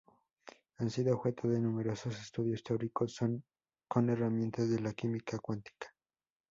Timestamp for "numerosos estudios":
1.59-2.63